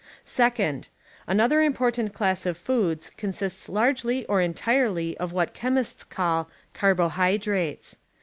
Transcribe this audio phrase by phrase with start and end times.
[0.25, 0.89] Second:
[1.27, 7.97] Another important class of foods consists largely or entirely of what chemists call carhoJiydrates.